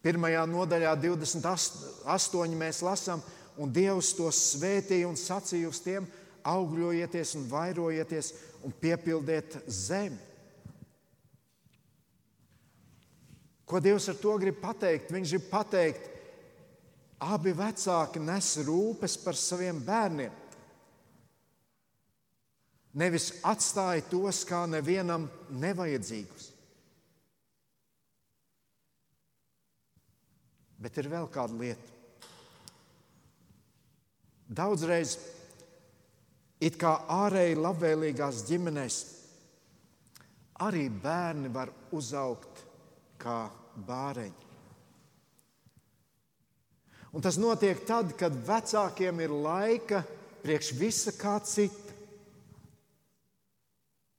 Pirmajā 0.03 0.43
nodaļā, 0.49 0.91
28. 0.97 2.55
mēs 2.57 2.81
lasām, 2.83 3.23
un 3.61 3.71
Dievs 3.71 4.11
tos 4.17 4.39
svētīja 4.55 5.07
un 5.07 5.15
sacīja 5.15 5.69
uz 5.69 5.79
tiem: 5.85 6.07
augļojieties 6.43 7.35
un 7.37 7.47
vairojieties 7.47 8.33
un 8.65 8.75
piepildiet 8.81 9.61
zemi. 9.71 10.17
Ko 13.63 13.79
Dievs 13.79 14.09
ar 14.11 14.17
to 14.19 14.33
grib 14.41 14.57
pateikt? 14.59 15.13
Viņš 15.15 15.37
grib 15.37 15.45
pateikt, 15.47 16.09
abi 17.21 17.53
vecāki 17.53 18.21
nes 18.23 18.47
rūpes 18.65 19.17
par 19.21 19.37
saviem 19.37 19.81
bērniem. 19.85 20.39
Nevis 22.97 23.29
atstāja 23.47 24.03
tos 24.09 24.41
kā 24.47 24.65
nevienam 24.67 25.29
nevajadzīgus. 25.61 26.49
Bet 30.81 30.97
ir 30.97 31.07
vēl 31.13 31.29
kāda 31.31 31.55
lieta. 31.61 31.87
Daudzreiz, 34.51 35.15
it 36.59 36.75
kā 36.81 36.97
ārēji 37.21 37.55
labvēlīgās 37.61 38.43
ģimenēs, 38.49 38.97
arī 40.67 40.89
bērni 40.91 41.53
var 41.53 41.71
uzaugt 41.95 42.65
kā 43.21 43.45
bāreņi. 43.87 44.50
Un 47.11 47.23
tas 47.23 47.35
notiek 47.35 47.81
tad, 47.83 48.13
kad 48.15 48.35
vecākiem 48.47 49.19
ir 49.19 49.33
laika 49.35 49.99
priekš 50.43 50.71
visa 50.79 51.11
kā 51.15 51.35
cita. 51.43 51.95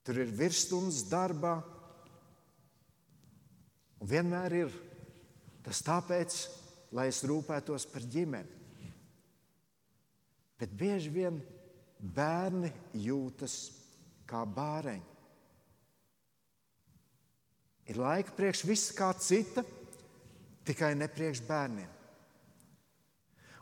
Tur 0.03 0.19
ir 0.19 0.33
virsstundas 0.35 1.05
darbā, 1.07 1.55
un 4.03 4.11
vienmēr 4.11 4.57
ir 4.59 4.75
tas 5.63 5.81
tāpēc, 5.87 6.37
lai 6.93 7.07
es 7.09 7.23
rūpētos 7.25 7.87
par 7.89 8.05
ģimeni. 8.13 8.59
Bet 10.59 10.75
bieži 10.79 11.15
vien 11.15 11.39
bērni 12.03 12.69
jūtas 12.99 13.57
kā 14.29 14.43
bāreņi. 14.45 15.09
Ir 17.91 17.99
laika 17.99 18.35
priekš 18.37 18.67
visa 18.67 18.95
kā 18.99 19.09
cita, 19.19 19.65
tikai 20.67 20.93
ne 20.99 21.09
priekš 21.11 21.43
bērniem. 21.47 22.02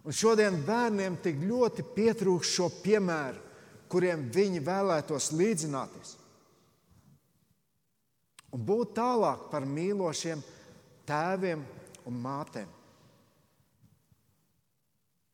Un 0.05 0.17
šodien 0.17 0.57
bērniem 0.65 1.19
tik 1.21 1.43
ļoti 1.45 1.85
pietrūkst 1.95 2.57
šo 2.57 2.71
piemēru, 2.81 3.43
kuriem 3.91 4.29
viņi 4.33 4.63
vēlētos 4.65 5.31
līdzināties. 5.37 6.15
Un 8.57 8.65
būt 8.67 8.95
tālāk 8.97 9.51
par 9.51 9.67
mīlošiem 9.69 10.41
tēviem 11.07 11.63
un 12.09 12.17
mātēm. 12.23 12.71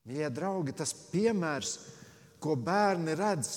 Mīļie 0.07 0.29
draugi, 0.31 0.75
tas 0.77 0.93
piemērs, 1.11 1.73
ko 2.43 2.55
bērni 2.59 3.17
redz, 3.19 3.57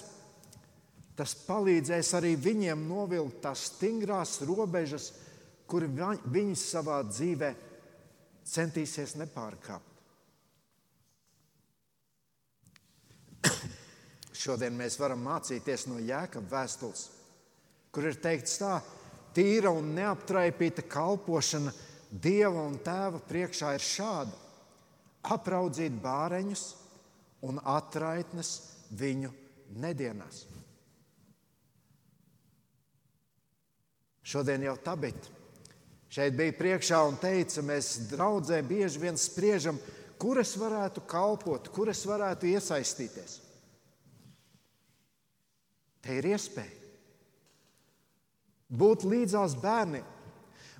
tas 1.20 1.36
palīdzēs 1.46 2.14
arī 2.18 2.34
viņiem 2.40 2.88
novilkt 2.90 3.42
tās 3.44 3.68
stingrās 3.74 4.40
robežas, 4.48 5.12
kuri 5.70 5.90
viņi 5.92 6.56
savā 6.58 7.02
dzīvē 7.06 7.54
centīsies 8.50 9.18
nepārkāpt. 9.20 9.99
Šodien 14.40 14.78
mēs 14.80 14.96
varam 15.00 15.26
mācīties 15.26 15.88
no 15.90 15.98
Jēkabas 16.00 16.52
vēstules, 16.54 17.02
kur 17.92 18.08
ir 18.08 18.20
teikts 18.24 18.60
tā, 18.62 18.78
tīra 19.36 19.74
un 19.76 19.92
neaptraipīta 19.98 20.86
kalpošana 20.88 21.74
Dieva 22.10 22.64
un 22.66 22.80
Tēva 22.82 23.20
priekšā 23.28 23.74
ir 23.78 23.84
šāda: 23.86 24.38
apraudzīt 25.30 25.98
bāreņus 26.02 26.64
un 27.46 27.60
atraitnes 27.62 28.54
viņu 28.98 29.30
nedienās. 29.84 30.46
Šodien 34.30 34.64
jau 34.64 34.78
tā 34.82 34.96
bija. 35.00 35.36
Šeit 36.10 36.34
bija 36.38 36.56
priekšā 36.58 37.04
un 37.06 37.20
teica, 37.22 37.62
mēs 37.66 38.10
draudzē 38.10 38.64
bieži 38.66 39.02
vien 39.04 39.18
spriežam, 39.18 39.78
kuras 40.22 40.56
varētu 40.58 41.04
kalpot, 41.10 41.70
kuras 41.74 42.02
varētu 42.10 42.50
iesaistīties. 42.50 43.49
Te 46.04 46.16
ir 46.20 46.30
iespēja 46.32 46.80
būt 48.70 49.04
līdzās 49.10 49.56
bērniem, 49.60 50.06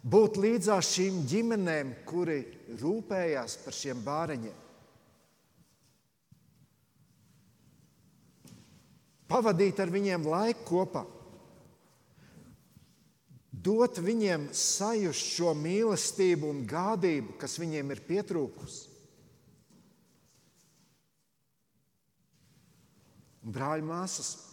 būt 0.06 0.38
līdzās 0.40 0.94
šīm 0.94 1.24
ģimenēm, 1.30 1.94
kuri 2.08 2.42
rūpējās 2.80 3.60
par 3.64 3.76
šiem 3.76 4.04
bāreņiem. 4.06 4.58
Pavadīt 9.30 9.78
ar 9.82 9.92
viņiem 9.94 10.26
laiku 10.26 10.64
kopā, 10.66 11.04
dot 13.54 14.00
viņiem 14.02 14.48
sajust 14.56 15.36
šo 15.36 15.54
mīlestību 15.58 16.50
un 16.50 16.64
gādību, 16.70 17.36
kas 17.42 17.60
viņiem 17.62 17.94
ir 17.94 18.02
pietrūkusi. 18.08 18.88
Brāļi, 23.50 23.86
māsas, 23.86 24.49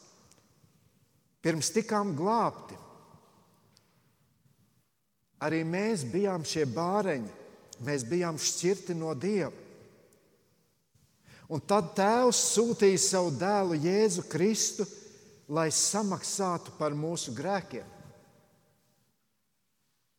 pirms 1.46 1.70
tikām 1.70 2.10
glābti. 2.18 2.74
Arī 5.46 5.60
mēs 5.68 6.02
bijām 6.10 6.42
šie 6.48 6.64
bāreņi, 6.66 7.28
mēs 7.86 8.06
bijām 8.08 8.40
šķirti 8.40 8.96
no 8.98 9.12
Dieva. 9.14 9.52
Un 11.46 11.62
tad 11.62 11.92
Tēvs 11.94 12.40
sūtīja 12.56 12.98
savu 12.98 13.30
dēlu 13.38 13.78
Jēzu 13.78 14.24
Kristu, 14.26 14.88
lai 15.46 15.68
samaksātu 15.70 16.74
par 16.80 16.96
mūsu 16.98 17.36
grēkiem. 17.36 17.94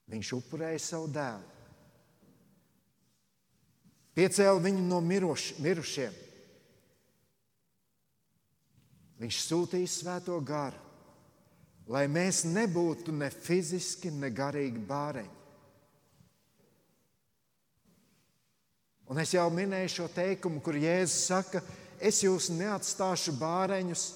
Viņš 0.08 0.32
upurēja 0.38 0.80
savu 0.80 1.12
dēlu, 1.12 1.44
piecēla 4.16 4.64
viņu 4.64 4.88
no 4.88 5.04
miruš, 5.04 5.50
mirušiem. 5.60 6.16
Viņš 9.20 9.46
sūtīja 9.50 9.92
svēto 9.92 10.40
garu 10.40 10.87
lai 11.88 12.06
mēs 12.12 12.44
nebūtu 12.48 13.16
ne 13.16 13.30
fiziski, 13.32 14.12
ne 14.12 14.30
garīgi 14.34 14.82
bāreņi. 14.88 15.36
Un 19.08 19.22
es 19.24 19.32
jau 19.32 19.48
minēju 19.54 19.92
šo 19.94 20.08
teikumu, 20.12 20.60
kur 20.60 20.76
Jēzus 20.76 21.30
saka, 21.30 21.62
es 22.00 22.20
jūs 22.26 22.50
neatstāšu 22.52 23.38
bāreņus. 23.40 24.08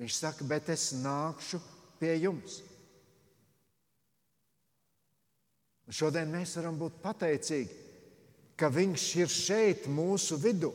Viņš 0.00 0.16
saka, 0.16 0.44
bet 0.48 0.68
es 0.72 0.90
nākšu 1.00 1.60
pie 2.00 2.12
jums. 2.20 2.60
Un 5.88 5.96
šodien 5.96 6.28
mēs 6.30 6.52
varam 6.60 6.76
būt 6.78 7.00
pateicīgi, 7.02 7.78
ka 8.60 8.68
Viņš 8.68 9.04
ir 9.18 9.32
šeit, 9.32 9.88
mūsu 9.88 10.36
vidū. 10.40 10.70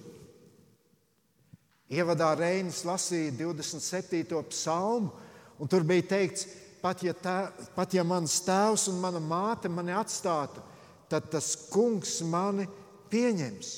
Ievadā 1.93 2.31
Reinis 2.33 2.81
lasīja 2.83 3.29
27. 3.37 4.41
psalmu, 4.49 5.13
un 5.59 5.69
tur 5.71 5.85
bija 5.87 6.05
teikts, 6.15 6.47
pat 6.81 7.01
ja, 7.05 7.15
tā, 7.17 7.49
pat 7.75 7.95
ja 7.95 8.03
mans 8.05 8.37
tēvs 8.45 8.89
un 8.91 8.99
mana 9.01 9.21
māte 9.23 9.71
mani 9.71 9.95
atstātu, 9.95 10.61
tad 11.09 11.29
tas 11.33 11.53
kungs 11.71 12.19
mani 12.29 12.67
pieņems. 13.11 13.71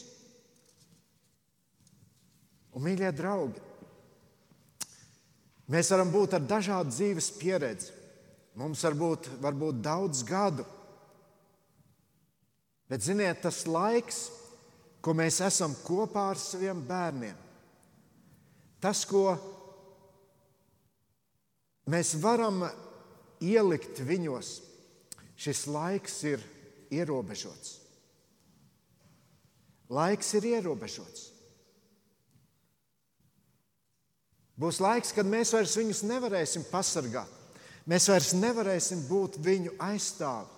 Un, 2.75 2.83
mīļie 2.85 3.11
draugi, 3.15 3.61
mēs 5.73 5.91
varam 5.93 6.11
būt 6.13 6.37
ar 6.37 6.47
dažādu 6.49 6.93
dzīves 6.93 7.31
pieredzi. 7.39 7.93
Mums 8.57 8.81
var 8.85 8.95
būt, 8.97 9.29
var 9.41 9.53
būt 9.53 9.83
daudz 9.85 10.23
gadu. 10.25 10.65
Bet, 12.89 13.03
ziniet, 13.05 13.43
tas 13.43 13.65
laiks, 13.69 14.27
ko 15.03 15.13
mēs 15.17 15.41
esam 15.45 15.75
kopā 15.85 16.31
ar 16.31 16.39
saviem 16.41 16.79
bērniem, 16.87 17.35
tas, 18.81 19.03
ko 19.05 19.29
mēs 19.35 19.56
varam 22.19 22.65
ielikt 23.43 24.01
viņos, 24.03 24.57
šis 25.39 25.65
laiks 25.71 26.19
ir 26.27 26.43
ierobežots. 26.91 27.77
Laiks 29.87 30.33
ir 30.35 30.49
ierobežots. 30.51 31.29
Būs 34.57 34.81
laiks, 34.81 35.13
kad 35.13 35.27
mēs 35.29 35.53
vairs 35.53 35.77
viņus 35.77 36.03
nevarēsim 36.09 36.65
pasargāt. 36.71 37.29
Mēs 37.87 38.09
vairs 38.09 38.33
nevarēsim 38.35 39.05
būt 39.07 39.37
viņu 39.45 39.77
aizstāvi. 39.79 40.49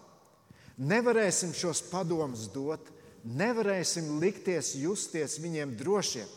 Nevarēsim 0.80 1.52
šos 1.54 1.84
padomus 1.92 2.48
dot, 2.54 2.86
nevarēsim 3.28 4.16
likties, 4.22 4.72
justies 4.80 5.36
viņiem 5.44 5.76
drošiem. 5.78 6.30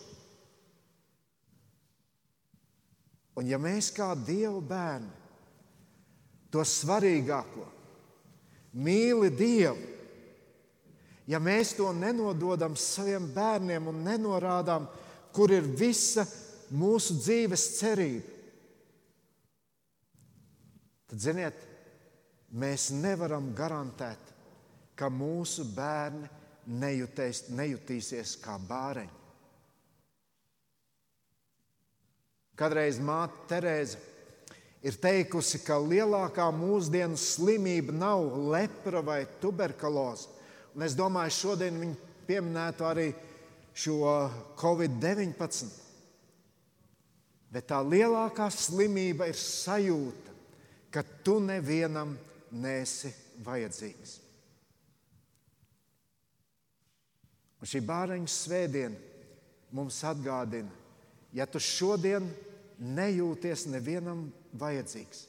Un 3.38 3.48
ja 3.48 3.58
mēs 3.60 3.88
kā 3.96 4.12
Dieva 4.18 4.60
bērni 4.60 5.20
to 6.52 6.64
svarīgāko 6.68 7.64
mīli 8.76 9.30
Dievu, 9.36 9.88
ja 11.28 11.40
mēs 11.40 11.74
to 11.78 11.88
nenododam 11.96 12.76
saviem 12.76 13.30
bērniem 13.32 13.88
un 13.88 14.02
nenorādām, 14.04 14.88
kur 15.32 15.52
ir 15.52 15.64
visa 15.64 16.26
mūsu 16.76 17.16
dzīves 17.20 17.66
cerība, 17.78 18.28
tad, 21.08 21.20
ziniet, 21.24 21.64
mēs 22.52 22.90
nevaram 22.96 23.52
garantēt, 23.56 24.32
ka 24.96 25.08
mūsu 25.12 25.64
bērni 25.72 26.28
nejutēs, 26.68 27.46
nejutīsies 27.56 28.36
kā 28.44 28.58
bāreņi. 28.68 29.21
Kādreiz 32.62 33.00
māte 33.02 33.48
Terēza 33.50 33.98
ir 34.86 34.94
teikusi, 35.02 35.58
ka 35.66 35.80
lielākā 35.82 36.44
mūsdienu 36.54 37.18
slimība 37.18 37.94
nav 37.94 38.36
lepra 38.52 39.00
vai 39.02 39.24
tuberkuloze. 39.42 40.28
Un 40.76 40.84
es 40.86 40.94
domāju, 40.94 41.34
šodien 41.34 41.80
viņi 41.80 41.96
pieminētu 42.28 42.86
arī 42.86 43.08
šo 43.74 43.98
Covid-19. 44.60 45.72
Bet 47.52 47.66
tā 47.68 47.80
lielākā 47.82 48.46
slimība 48.54 49.26
ir 49.28 49.38
sajūta, 49.38 50.36
ka 50.94 51.02
tu 51.24 51.40
nevienam 51.42 52.14
nesi 52.62 53.10
vajadzīgs. 53.42 54.14
Un 57.58 57.70
šī 57.70 57.82
bāriņu 57.90 58.30
svētdiena 58.30 59.10
mums 59.74 59.98
atgādina, 60.06 60.70
ja 61.34 61.46
tu 61.46 61.60
šodien 61.62 62.30
nejūties 62.82 63.66
nevienam 63.70 64.26
vajadzīgs, 64.58 65.26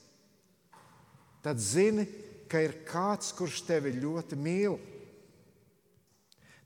tad 1.46 1.62
zini, 1.62 2.08
ka 2.50 2.62
ir 2.62 2.76
kāds, 2.88 3.32
kurš 3.38 3.64
tevi 3.68 3.96
ļoti 3.98 4.38
mīl. 4.38 4.78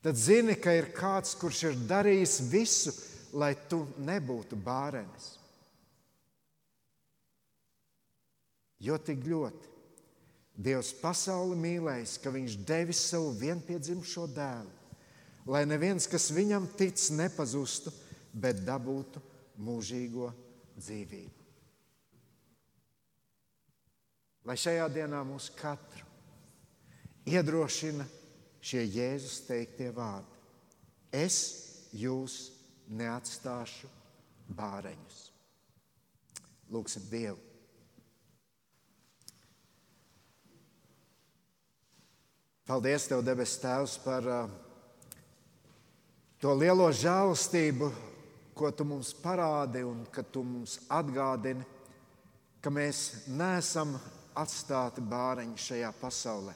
Tad 0.04 0.20
zini, 0.20 0.56
ka 0.60 0.74
ir 0.78 0.92
kāds, 0.96 1.34
kurš 1.40 1.64
ir 1.70 1.80
darījis 1.90 2.38
visu, 2.52 2.94
lai 3.36 3.54
tu 3.70 3.82
nebūtu 4.04 4.60
bārenis. 4.64 5.34
Jo 8.84 9.00
tik 9.02 9.24
ļoti 9.26 9.74
Dievs 10.58 10.90
pasauli 10.98 11.54
mīlējis, 11.62 12.16
ka 12.18 12.32
Viņš 12.34 12.56
devis 12.66 13.02
savu 13.12 13.30
vienpiedzimušo 13.38 14.26
dēlu, 14.34 14.72
lai 15.54 15.62
neviens, 15.70 16.10
kas 16.10 16.32
viņam 16.34 16.66
tic, 16.80 16.98
nepazustu, 17.14 17.94
bet 18.34 18.64
dabūtu 18.66 19.22
mūžīgo 19.62 20.32
dzīvību. 20.32 20.47
Lai 24.48 24.56
šajā 24.60 24.86
dienā 24.94 25.24
mūs 25.28 25.50
katru 25.58 26.06
iedrošina 27.28 28.06
šie 28.64 28.84
Jēzus 28.86 29.42
teiktie 29.48 29.90
vārdi. 29.96 30.38
Es 31.12 31.40
jūs 31.96 32.38
neatstāšu 32.88 33.90
bāreņus. 34.56 35.20
Lūksim 36.72 37.06
Dievu! 37.12 37.40
Paldies, 42.68 43.06
Tev, 43.08 43.22
debes 43.24 43.54
Tēvs, 43.64 43.94
par 44.04 44.26
uh, 44.28 44.50
to 46.44 46.52
lielo 46.52 46.90
žēlastību, 46.92 47.88
ko 48.58 48.72
Tu 48.74 48.86
mums 48.88 49.14
parādi 49.22 49.84
un 49.86 50.06
ka 50.12 50.24
Tu 50.26 50.44
mums 50.44 50.80
atgādini, 50.90 51.66
ka 52.62 52.74
mēs 52.74 53.28
neesam 53.30 53.94
atstāti 54.38 55.04
bāreņi 55.06 55.62
šajā 55.62 55.92
pasaulē. 56.02 56.56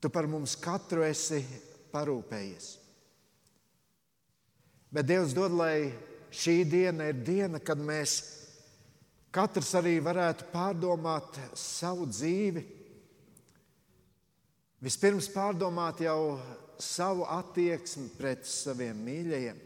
Tu 0.00 0.10
par 0.12 0.28
mums 0.28 0.56
katru 0.60 1.04
esi 1.06 1.40
parūpējies. 1.92 2.66
Bet 4.92 5.08
Dievs 5.08 5.32
dod, 5.34 5.54
lai 5.56 5.90
šī 6.34 6.58
diena 6.68 7.08
ir 7.10 7.22
diena, 7.24 7.58
kad 7.58 7.80
mēs 7.80 8.18
katrs 9.34 9.72
arī 9.78 9.96
varētu 10.04 10.50
pārdomāt 10.52 11.38
savu 11.58 12.06
dzīvi. 12.10 12.62
Vispirms 14.84 15.30
pārdomāt 15.32 16.04
jau 16.04 16.36
savu 16.82 17.26
attieksmi 17.28 18.08
pret 18.18 18.46
saviem 18.48 18.98
mīļajiem. 19.06 19.60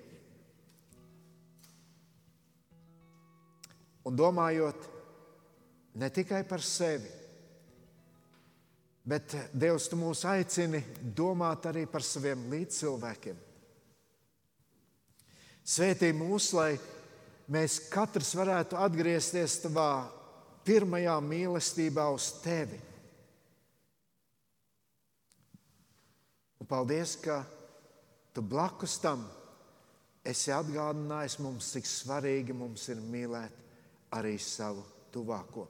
Un 4.09 4.17
domājot 4.17 4.87
ne 6.01 6.09
tikai 6.15 6.43
par 6.49 6.63
sevi, 6.65 7.11
bet 9.09 9.35
Dievs, 9.53 9.89
mūs 9.97 10.25
aicini 10.29 10.81
domāt 11.17 11.67
arī 11.69 11.85
par 11.91 12.05
saviem 12.05 12.47
līdzcilvēkiem. 12.53 13.45
Svētī 15.69 16.15
mūs, 16.17 16.53
lai 16.57 16.73
mēs 17.53 17.83
katrs 17.93 18.31
varētu 18.37 18.79
atgriezties 18.81 19.59
tavā 19.67 19.91
pirmajā 20.65 21.17
mīlestībā 21.25 22.07
uz 22.13 22.31
tevi. 22.45 22.81
Un 26.69 26.77
paldies, 26.77 27.15
ka 27.17 27.47
tu 28.37 28.43
blakus 28.45 28.99
tam 29.01 29.23
esi 30.21 30.53
atgādinājis 30.53 31.39
mums, 31.41 31.71
cik 31.73 31.89
svarīgi 31.89 32.53
mums 32.53 32.85
ir 32.93 33.01
mīlēt 33.01 33.55
arī 34.13 34.35
savu 34.37 34.85
tuvāko. 35.09 35.65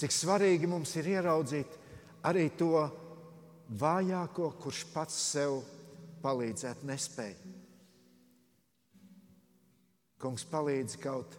Cik 0.00 0.16
svarīgi 0.16 0.64
mums 0.64 0.96
ir 0.96 1.12
ieraudzīt 1.12 1.76
arī 2.24 2.48
to 2.56 2.72
vājāko, 3.68 4.48
kurš 4.64 4.86
pats 4.96 5.20
sev 5.36 5.60
palīdzēt 6.24 6.88
nespēja. 6.88 7.36
Kungs 10.24 10.48
palīdz 10.48 10.96
kaut 11.04 11.36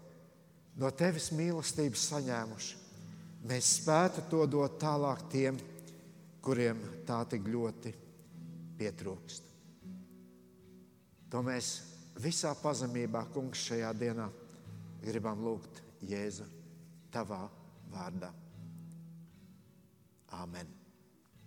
no 0.77 0.93
tevis 0.93 1.33
mīlestības 1.33 2.09
saņēmuši. 2.13 2.83
Mēs 3.49 3.79
spētu 3.81 4.29
to 4.29 4.45
dot 4.45 4.77
tālāk 4.77 5.25
tiem, 5.33 5.57
kuriem 6.45 6.81
tā 7.07 7.23
tik 7.29 7.47
ļoti 7.49 7.93
pietrūkst. 8.77 9.51
To 11.33 11.41
mēs 11.45 11.71
visā 12.21 12.53
pazemībā, 12.61 13.25
Kungs, 13.33 13.65
šajā 13.67 13.91
dienā 13.97 14.29
gribam 15.03 15.41
lūgt 15.45 15.81
Jēzu 16.05 16.47
tavā 17.13 17.43
vārdā. 17.91 18.31
Amen. 20.35 20.74